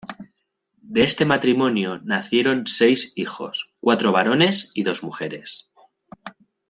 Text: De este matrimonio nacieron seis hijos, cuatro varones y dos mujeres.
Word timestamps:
De 0.81 1.03
este 1.03 1.25
matrimonio 1.25 1.99
nacieron 1.99 2.65
seis 2.65 3.13
hijos, 3.15 3.75
cuatro 3.79 4.11
varones 4.11 4.71
y 4.73 4.81
dos 4.81 5.03
mujeres. 5.03 5.69